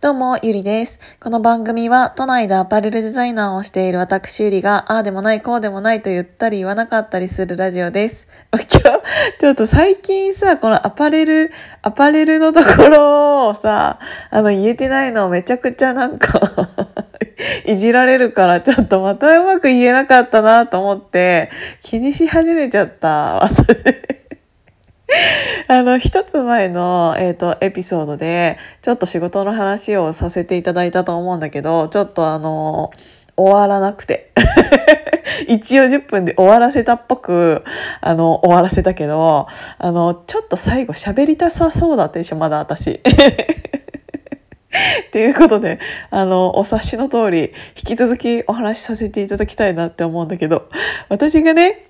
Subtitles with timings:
[0.00, 1.00] どうも、ゆりです。
[1.18, 8.28] この番組は、都内でアパレルデザイナーをしている私ゆりが、ああでもない、こうでもないと言ったり言わなかったりするラジオです。
[8.52, 8.78] 今日、
[9.40, 11.50] ちょっと最近さ、このアパレル、
[11.82, 13.98] アパレルのところをさ、
[14.30, 16.68] あの、言えてないのをめちゃくちゃなんか
[17.66, 21.50] いじられるから、ちょっとまたうまく言えなかったなと思って、
[21.82, 24.17] 気にし始めちゃった、私。
[25.68, 32.90] あの一つ前の、えーと、エピソードでちょっと仕事の話をさせていただいたと思うんだけどちょっとあの
[33.36, 34.32] 終わらなくて
[35.48, 37.64] 一応10分で終わらせたっぽく
[38.00, 39.46] あの終わらせたけど
[39.78, 43.00] あのちょっと最後喋りたさそうだったでしょまだ私。
[45.12, 50.68] ということであのお察しの通り引き続きお話しさせていただきたいなって思うんだけど
[51.08, 51.87] 私がね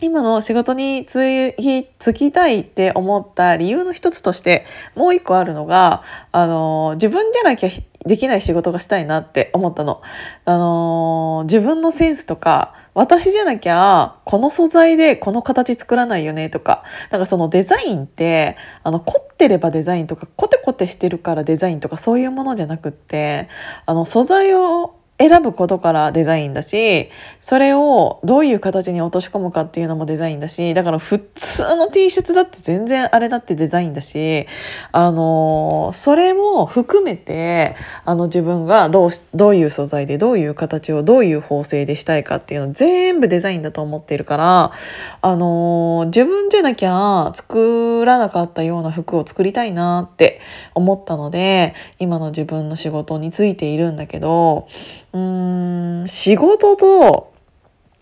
[0.00, 7.70] 今の仕事に就きたいって思った理由の一つとしてもう一個あるのがあの自分じゃなきゃ
[8.06, 10.00] できない仕事がしたいなって思ったの。
[10.44, 23.48] あの自分のセンスとか私じゃなきゃこの素材でこの形作らないよねとかなんかそのデザインってあの凝ってればデザインとかコテコテしてるからデザインとかそういうものじゃなくって
[23.84, 34.46] あの素材を選ぶことからデザインだしそれをどういう形に落とし込むかっていうのもデザインだしだから普通の T シャツだって全然あれだってデザインだし
[34.92, 37.74] あのそれも含めて
[38.04, 44.72] あの自分がどうどういう素材でどういう形をどういう縫製でしたいかっていうの全部デザインだと思っているから
[45.20, 50.40] あの自分じゃなきゃ作らなかったような服を作りたいなって
[50.74, 54.68] 思ったので今の自分の仕事についているんだけど
[55.12, 57.32] うん仕事と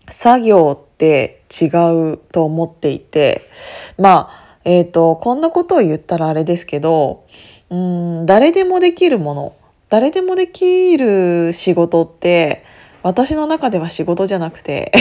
[0.09, 1.65] 作業って違
[2.13, 3.49] うと思っていて
[3.97, 7.25] まあえっ、ー、とこんなことを言ったらあれですけど
[7.69, 9.55] うん誰でもできるもの
[9.89, 12.65] 誰でもできる仕事って
[13.03, 14.91] 私の中では仕事じゃなくて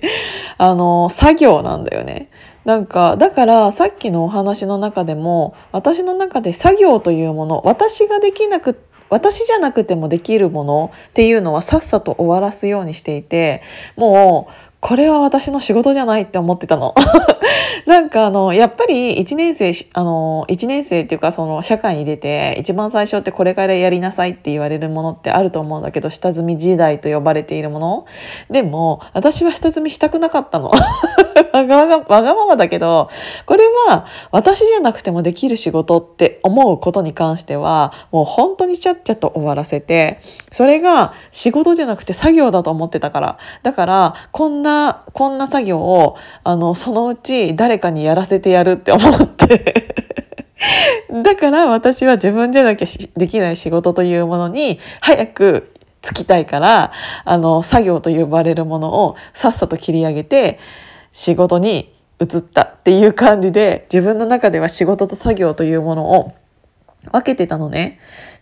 [0.58, 2.28] あの作業なんだよね。
[2.66, 8.76] なんかだからさっきのお話の中でも私の中で作業というもの私ができなく
[9.08, 13.62] 私じゃなくてもできるものっていうのはさっさと終わらすようにしていて
[13.96, 16.94] もうこれは私の仕事じゃないって思ってたの。
[17.86, 28.06] なんかあのやっぱり1年生あの1年生っていうかその社会に出て一番最初ってこれからやりなさいって言われるものってあると思うんだけど下積み時代と呼ばれているもの
[28.50, 30.72] でも私は下積みしたくなかったの。
[31.52, 31.64] わ
[32.22, 33.08] がままだけど
[33.46, 40.20] これは私じゃなくてもできる仕事って思うことに関してはもう本当にちゃっちゃと終わらせて
[40.50, 49.94] それが仕事じゃなくて作業だと思ってたからだからこんななこんな作業をあのそのうち誰かにやらせてやるって思って。
[51.22, 55.72] だから私は自分じゃなきゃできない仕事というものに早く
[56.02, 56.92] つきたいから
[57.24, 60.58] あの作業と呼ばれるものをさっさと切り上げて
[61.12, 66.34] 仕事に移ったっていう感じで自分の中では仕事と作業というものを
[67.12, 67.98] 分けてたのね。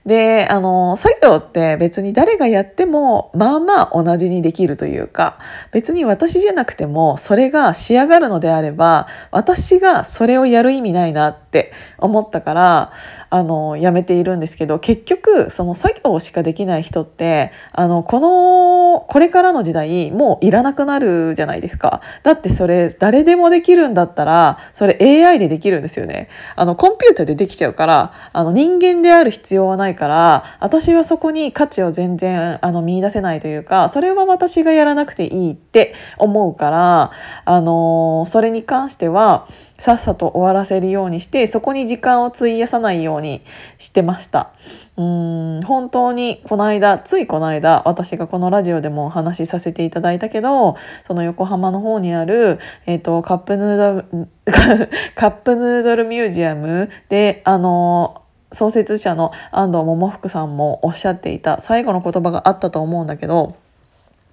[0.07, 5.39] で、あの、作業って別に誰がやっても、まあまあ同じにできるというか、
[5.73, 12.93] 別に私じゃなくても、それが仕上がるのであれば、私がそれをやる意味ないなって思ったから、
[13.31, 22.01] あの、やめているんですけど、結局、その作業しかできない人って、あの、この、これからの時代、もういらなくなるじゃないですか。
[22.23, 26.29] だってそれ、誰でもできるんだったら、それ AI でできるんですよね。
[26.57, 37.11] あの、コンピューターでできちゃうから、あの、人間である必要はないから私はそこに価値を全然あの見出せないというかそれは私がやらなくていいって思うから
[37.45, 43.43] あのそれに関してはさっさと終わらせるようにしてそこに時間を費やさないように
[43.79, 44.53] してました。
[44.97, 54.29] うん本当にこの間ついこの間私がこのラジオでもお話しさせていただいたけどその横浜の方にある、えーと、カップヌードル
[55.17, 58.23] カップヌードルミュージアムであの
[58.55, 63.57] 創設者の安藤桃福さんもおっしゃっていた最後の言葉があったと思うんだけど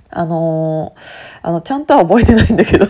[0.10, 2.88] あのー、あのちゃんとは覚えてないんだけど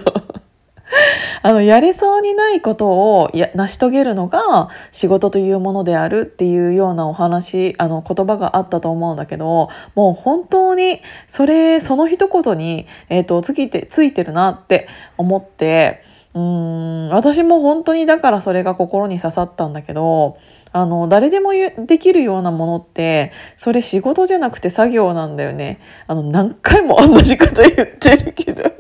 [1.44, 14.88] あのやれそうにないことをや成し遂げるのが仕事というものであるっていうようなお話あの言葉があったと思うんだけどもう本当にそれその一言に、えーと、ついてついてるなって
[15.18, 20.38] 思ってうん私も本当にだからそれが心に刺さったんだけど
[20.72, 28.64] あの誰でもできるようなものってそれ仕事じゃなくて作業なんだよねあの何回も同じこと言ってるけど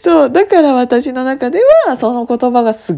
[0.00, 2.96] そうだから私の中ではその言葉がすっ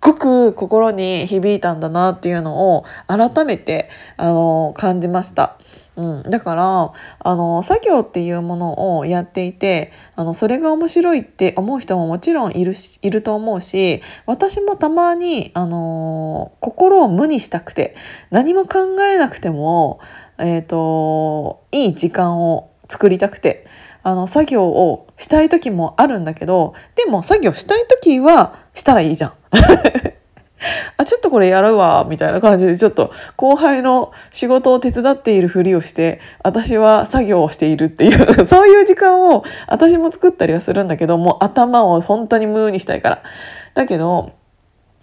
[0.00, 5.56] ごく心に響いたんだなっていうのを改めてあの感じました。
[5.96, 17.96] うん、だからあの作業っていうものをやっていてあのそれが面白いって思う人ももちろんいるしいると思うし私もたまにあの心を無にしたくて
[18.30, 20.00] 何も考えなくても、
[20.38, 23.66] えーと、いい時間を作りたくて
[24.02, 29.32] あの作業をしたい時もあるんだけどでも作業したい時はしたらいいじゃん。
[30.96, 43.22] あちょっとこれやるわみたいな感じでちょっと後輩の仕事を手伝っているふりをして私は作業をしているっていう そういう時間を私も作ったりはするんだけどもう頭を本当にムーにしたいから。
[43.74, 44.32] だけど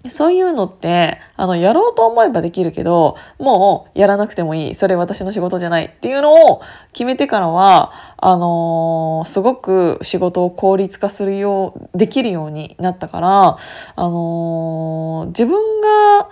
[0.06, 4.76] そういうのってあのやろうと思えばできるけどもうやらなくてもいい。
[4.76, 6.62] それ私の仕事じゃないっていうのを
[6.92, 13.58] 決めてからはあのー、すごく仕事を効率化するようできるようになったから
[13.96, 16.30] あのー、自分が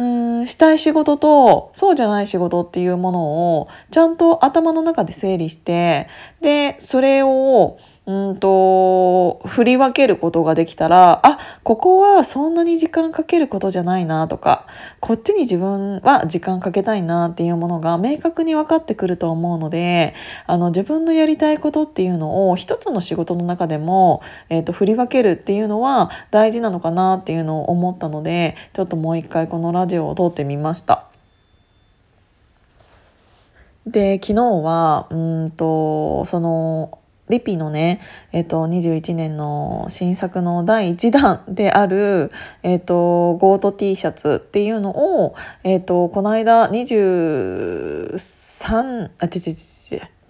[0.00, 0.02] う
[0.42, 6.08] んしたい仕事とそうじゃない仕事っていうものをちゃんと頭の中で整理して
[6.40, 7.78] でそれを
[8.10, 14.66] うんと振り分けることができたらあここはそんなに時間かけることじゃないなとか
[14.98, 20.14] こっちに自分は時間かけたいなっていうものが明確に分かってくると思うので
[20.46, 31.06] あの自分のやりたいことっていうのを一つの仕事の中でも、えーと、振り分けるっていうのは大事なのかなっていうのを思ったのでちょっともう一回このラジオを撮ってみました。
[33.86, 36.99] で昨日はうんとその
[37.30, 42.30] リピのね、えっ、と、21年の新作の第1弾である、
[42.62, 45.34] えっ、と、ゴート T シャツっていうのを、
[45.64, 49.80] えっ、と、この間23、あ、ちちちち、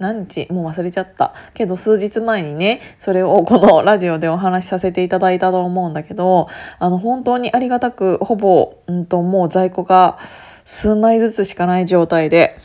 [0.01, 6.49] 何日もう忘れちゃったけど数日前にねそれをこのラジオでお話しさせていただいたと思うんだけど
[6.79, 10.19] あの本当にありがたくほぼ、うんと、もう在庫が
[10.65, 12.59] 数枚ずつしかない状態で。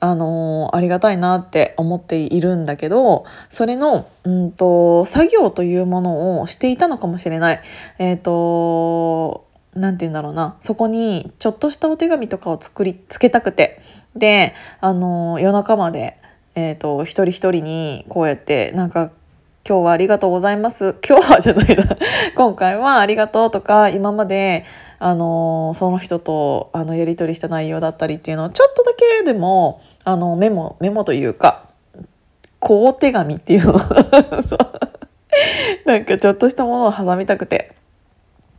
[0.00, 7.60] あのー、ありがたいなって思っているんだけどそれの、うんと、作業というものをしていたのかもしれない。
[7.98, 13.80] えっ、ー、と何て言うんだろうなそこにちょっとしたお手紙とかを作りつけたくて
[14.16, 16.18] であの夜中まで、
[16.56, 19.12] えーと一人一人にこうやってなんか
[19.68, 20.96] 今日はありがとうございます。
[21.06, 21.84] 今日はじゃないな。
[22.34, 24.64] 今回はありがとうとか、今まで、
[24.98, 31.64] あの、その人と、あの、やり取りした内容だったりっていうのを、ちょっとだけでも、あの、メモ、メモというか、
[32.58, 33.80] こう手紙っていうの
[35.86, 37.72] なんかちょっとしたものを挟みたくて。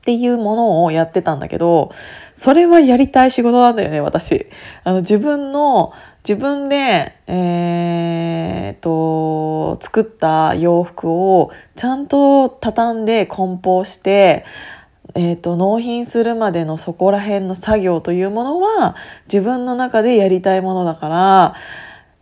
[0.01, 1.91] っていうものをやってたんだけど、
[2.33, 4.47] それはやりたい仕事なんだよね、私。
[4.83, 5.93] あの、自分の、
[6.27, 14.43] 自分で、えー、と、作った洋服をちゃんと畳んで梱包して、
[15.13, 18.95] えーと、納品するまでのそこら辺の作業というものは
[19.25, 21.55] 自分の中でやりたいものだから、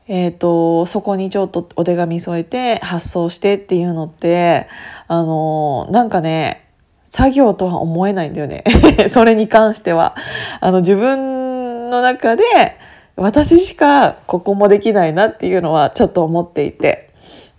[0.07, 4.67] えーとそこにちょっとお手紙添えて発送してっていうのって
[5.07, 6.68] あのなんかね
[7.09, 8.63] 作業とは思えないんだよね
[9.09, 10.15] それに関しては。
[10.61, 12.43] あの自分の中で
[13.15, 17.09] 私しかここもできないなっていうのはちょっと思っていて。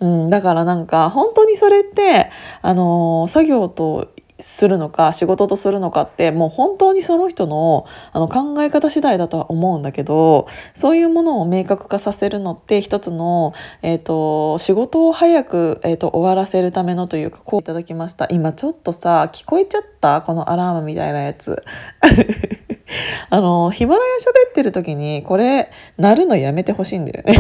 [0.01, 2.31] うん、だからなんか本当にそれって
[2.63, 4.09] あの作業と
[4.43, 20.23] するのか仕事とするのかってもう本当にその人のあの考え方次第だとは思うんだけどそういうものを明確化させるのって一つの、えーと、仕事を早く、えーと、終わらせるためのというかこういただきました今ちょっとさ聞こえちゃった？
[20.23, 21.63] このアラームみたいなやつ。
[23.31, 24.17] あのヒマラヤ
[24.47, 27.37] 喋ってる時にこれ鳴るのやめてほしいんだよね。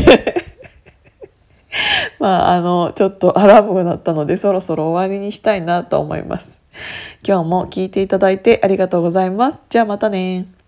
[2.21, 6.60] まああのちょっとアラームが鳴ったのでそろそろ終わりにしたいなと思います。
[7.27, 9.63] 今日も聞いていただいてありがとうございます。
[9.69, 10.60] じゃあまたね